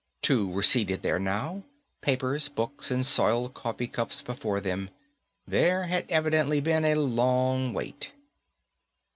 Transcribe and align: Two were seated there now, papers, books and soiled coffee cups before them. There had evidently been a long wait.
Two 0.23 0.47
were 0.47 0.63
seated 0.63 1.03
there 1.03 1.19
now, 1.19 1.61
papers, 2.01 2.49
books 2.49 2.89
and 2.89 3.05
soiled 3.05 3.53
coffee 3.53 3.85
cups 3.87 4.23
before 4.23 4.59
them. 4.59 4.89
There 5.45 5.83
had 5.83 6.09
evidently 6.09 6.59
been 6.59 6.85
a 6.85 6.95
long 6.95 7.71
wait. 7.71 8.11